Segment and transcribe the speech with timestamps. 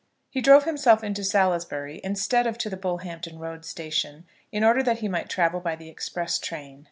[0.31, 4.97] He drove himself into Salisbury instead of to the Bullhampton Road station in order that
[4.97, 6.79] he might travel by the express train.